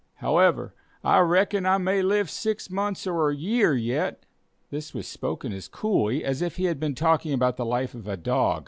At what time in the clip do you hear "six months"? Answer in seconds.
2.27-3.05